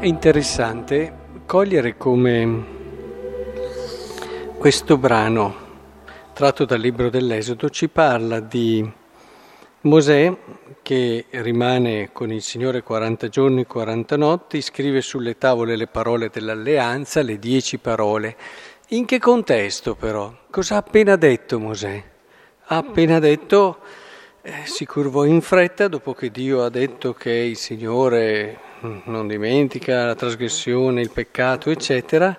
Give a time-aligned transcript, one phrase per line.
[0.00, 1.12] interessante
[1.44, 2.76] cogliere come
[4.56, 5.54] questo brano,
[6.34, 8.88] tratto dal libro dell'Esodo, ci parla di
[9.82, 10.36] Mosè
[10.82, 17.22] che rimane con il Signore 40 giorni, 40 notti, scrive sulle tavole le parole dell'alleanza,
[17.22, 18.36] le dieci parole.
[18.88, 20.32] In che contesto però?
[20.48, 22.02] Cosa ha appena detto Mosè?
[22.66, 23.78] Ha appena detto,
[24.42, 30.06] eh, si curvò in fretta dopo che Dio ha detto che il Signore non dimentica
[30.06, 32.38] la trasgressione, il peccato, eccetera.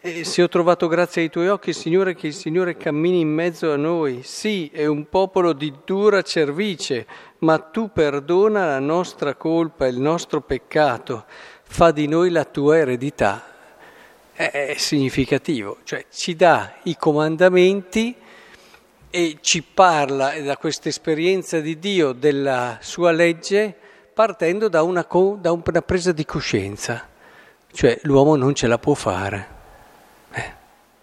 [0.00, 3.72] E se ho trovato grazia ai tuoi occhi, Signore, che il Signore cammini in mezzo
[3.72, 4.20] a noi.
[4.22, 7.06] Sì, è un popolo di dura cervice,
[7.38, 11.24] ma tu perdona la nostra colpa, il nostro peccato,
[11.64, 13.44] fa di noi la tua eredità.
[14.32, 18.14] È significativo, cioè ci dà i comandamenti
[19.10, 23.76] e ci parla da questa esperienza di Dio, della sua legge,
[24.16, 25.06] partendo da una,
[25.38, 27.06] da una presa di coscienza,
[27.70, 29.48] cioè l'uomo non ce la può fare.
[30.32, 30.52] Eh,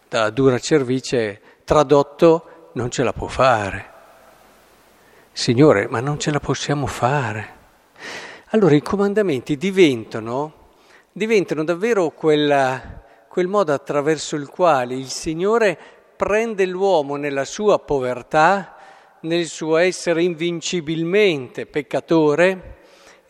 [0.10, 3.92] da dura cervice tradotto non ce la può fare.
[5.32, 7.54] Signore, ma non ce la possiamo fare.
[8.48, 10.72] Allora i comandamenti diventano,
[11.12, 15.78] diventano davvero quella, quel modo attraverso il quale il Signore
[16.16, 18.76] prende l'uomo nella sua povertà,
[19.20, 22.73] nel suo essere invincibilmente peccatore,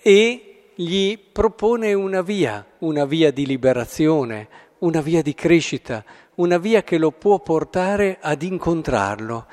[0.05, 6.03] e gli propone una via, una via di liberazione, una via di crescita,
[6.35, 9.45] una via che lo può portare ad incontrarlo.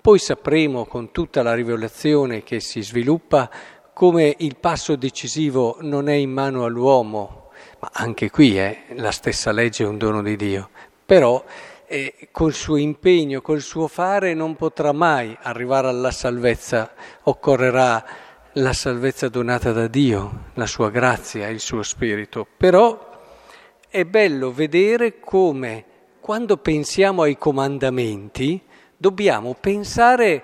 [0.00, 3.50] Poi sapremo con tutta la rivelazione che si sviluppa
[3.92, 7.50] come il passo decisivo non è in mano all'uomo,
[7.80, 10.70] ma anche qui eh, la stessa legge è un dono di Dio,
[11.04, 11.44] però
[11.84, 16.92] eh, col suo impegno, col suo fare non potrà mai arrivare alla salvezza,
[17.24, 18.04] occorrerà
[18.52, 22.46] la salvezza donata da Dio, la sua grazia, il suo spirito.
[22.56, 23.06] Però
[23.88, 25.84] è bello vedere come
[26.20, 28.60] quando pensiamo ai comandamenti
[28.96, 30.42] dobbiamo pensare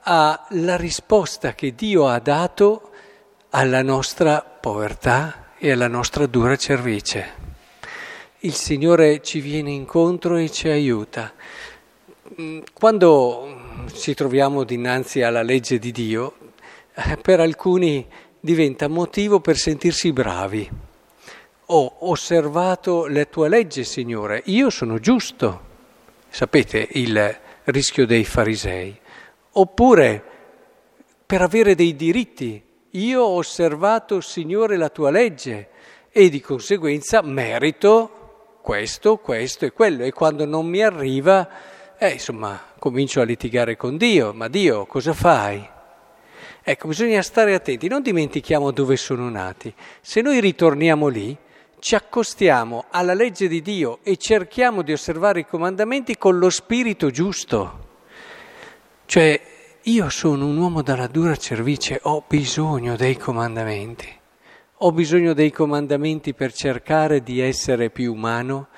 [0.00, 2.90] alla risposta che Dio ha dato
[3.50, 7.40] alla nostra povertà e alla nostra dura cervice.
[8.40, 11.32] Il Signore ci viene incontro e ci aiuta.
[12.72, 13.60] Quando
[13.92, 16.34] ci troviamo dinanzi alla legge di Dio,
[17.20, 18.06] per alcuni
[18.38, 20.68] diventa motivo per sentirsi bravi.
[21.66, 25.70] Ho osservato la tua legge, Signore, io sono giusto.
[26.28, 28.98] Sapete il rischio dei farisei.
[29.52, 30.22] Oppure
[31.24, 32.62] per avere dei diritti.
[32.90, 35.68] Io ho osservato, Signore, la tua legge
[36.10, 40.04] e di conseguenza merito questo, questo e quello.
[40.04, 41.48] E quando non mi arriva,
[41.96, 44.34] eh, insomma, comincio a litigare con Dio.
[44.34, 45.71] Ma Dio, cosa fai?
[46.64, 49.74] Ecco, bisogna stare attenti, non dimentichiamo dove sono nati.
[50.00, 51.36] Se noi ritorniamo lì,
[51.80, 57.10] ci accostiamo alla legge di Dio e cerchiamo di osservare i comandamenti con lo spirito
[57.10, 57.88] giusto.
[59.06, 59.40] Cioè,
[59.82, 64.20] io sono un uomo dalla dura cervice, ho bisogno dei comandamenti.
[64.84, 68.68] Ho bisogno dei comandamenti per cercare di essere più umano,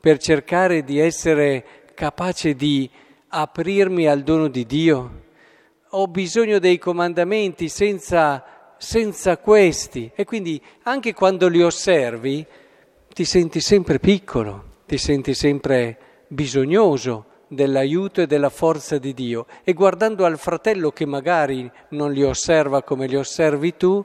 [0.00, 2.88] per cercare di essere capace di
[3.28, 5.24] aprirmi al dono di Dio
[5.98, 8.44] ho bisogno dei comandamenti senza,
[8.76, 10.10] senza questi.
[10.14, 12.44] E quindi anche quando li osservi
[13.12, 15.98] ti senti sempre piccolo, ti senti sempre
[16.28, 19.46] bisognoso dell'aiuto e della forza di Dio.
[19.64, 24.04] E guardando al fratello che magari non li osserva come li osservi tu,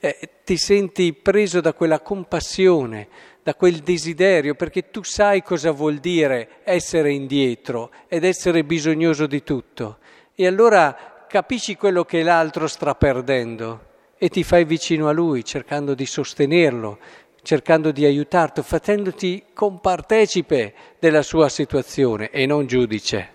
[0.00, 3.06] eh, ti senti preso da quella compassione,
[3.40, 9.44] da quel desiderio, perché tu sai cosa vuol dire essere indietro ed essere bisognoso di
[9.44, 9.98] tutto.
[10.34, 13.86] E allora capisci quello che l'altro sta perdendo
[14.18, 16.98] e ti fai vicino a lui cercando di sostenerlo,
[17.42, 23.28] cercando di aiutarti, facendoti compartecipe della sua situazione e non giudice.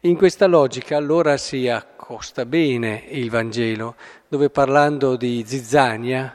[0.00, 3.94] In questa logica allora si accosta bene il Vangelo,
[4.26, 6.34] dove parlando di zizzania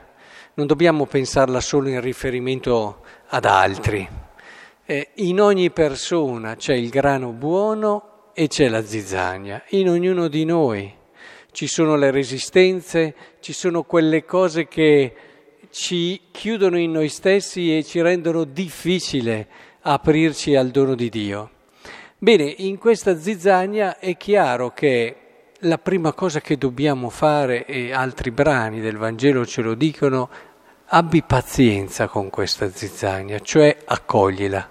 [0.53, 4.07] non dobbiamo pensarla solo in riferimento ad altri.
[4.85, 10.43] Eh, in ogni persona c'è il grano buono e c'è la zizzania in ognuno di
[10.43, 10.93] noi.
[11.51, 15.15] Ci sono le resistenze, ci sono quelle cose che
[15.69, 19.47] ci chiudono in noi stessi e ci rendono difficile
[19.79, 21.49] aprirci al dono di Dio.
[22.17, 25.15] Bene, in questa zizzania è chiaro che
[25.59, 30.29] la prima cosa che dobbiamo fare, e altri brani del Vangelo ce lo dicono,
[30.87, 34.69] abbi pazienza con questa zizzania, cioè accoglila,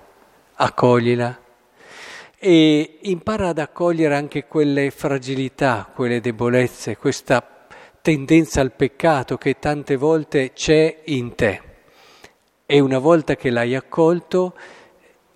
[0.55, 1.38] accoglila
[2.46, 7.67] e impara ad accogliere anche quelle fragilità, quelle debolezze, questa
[8.02, 11.62] tendenza al peccato che tante volte c'è in te.
[12.67, 14.55] E una volta che l'hai accolto,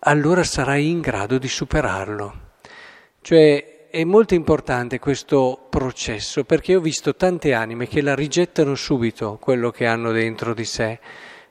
[0.01, 2.41] allora sarai in grado di superarlo.
[3.23, 9.39] Cioè è molto importante questo processo perché ho visto tante anime che la rigettano subito,
[9.41, 10.99] quello che hanno dentro di sé,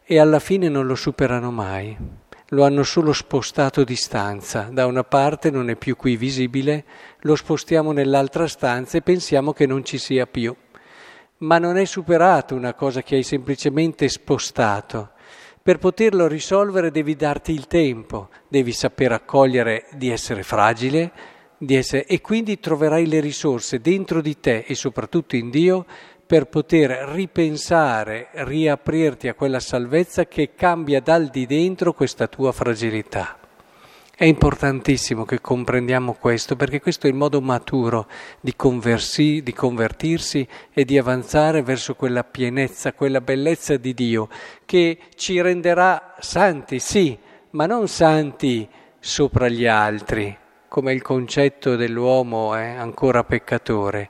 [0.03, 2.25] e alla fine non lo superano mai.
[2.51, 6.85] Lo hanno solo spostato di stanza, da una parte non è più qui visibile,
[7.21, 10.55] lo spostiamo nell'altra stanza e pensiamo che non ci sia più.
[11.39, 15.11] Ma non è superato una cosa che hai semplicemente spostato.
[15.61, 22.05] Per poterlo risolvere devi darti il tempo, devi saper accogliere di essere fragile di essere,
[22.05, 25.85] e quindi troverai le risorse dentro di te e soprattutto in Dio
[26.27, 33.37] per poter ripensare, riaprirti a quella salvezza che cambia dal di dentro questa tua fragilità.
[34.13, 38.07] È importantissimo che comprendiamo questo perché questo è il modo maturo
[38.41, 44.27] di, conversi, di convertirsi e di avanzare verso quella pienezza, quella bellezza di Dio
[44.65, 47.17] che ci renderà santi, sì,
[47.51, 48.67] ma non santi
[48.99, 50.35] sopra gli altri,
[50.67, 54.09] come il concetto dell'uomo è ancora peccatore.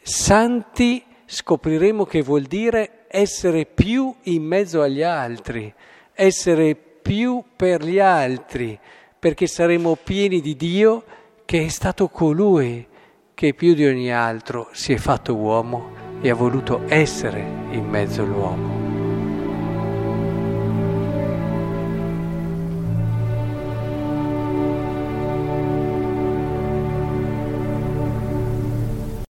[0.00, 5.72] Santi scopriremo che vuol dire essere più in mezzo agli altri,
[6.14, 8.78] essere più per gli altri
[9.18, 11.04] perché saremo pieni di Dio
[11.44, 12.86] che è stato colui
[13.34, 15.90] che più di ogni altro si è fatto uomo
[16.20, 17.40] e ha voluto essere
[17.70, 18.77] in mezzo all'uomo.